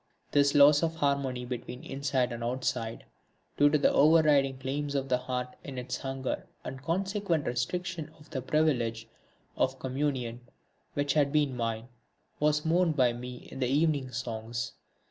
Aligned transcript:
This 0.31 0.55
loss 0.55 0.81
of 0.81 0.93
the 0.93 0.97
harmony 0.97 1.45
between 1.45 1.83
inside 1.83 2.31
and 2.31 2.43
outside, 2.43 3.05
due 3.55 3.69
to 3.69 3.77
the 3.77 3.93
over 3.93 4.23
riding 4.23 4.57
claims 4.57 4.95
of 4.95 5.07
the 5.09 5.19
heart 5.19 5.55
in 5.63 5.77
its 5.77 5.97
hunger, 5.97 6.47
and 6.63 6.81
consequent 6.81 7.45
restriction 7.45 8.09
of 8.17 8.27
the 8.31 8.41
privilege 8.41 9.07
of 9.55 9.77
communion 9.77 10.41
which 10.95 11.13
had 11.13 11.31
been 11.31 11.55
mine, 11.55 11.87
was 12.39 12.65
mourned 12.65 12.95
by 12.95 13.13
me 13.13 13.47
in 13.51 13.59
the 13.59 13.67
Evening 13.67 14.09
Songs. 14.09 14.71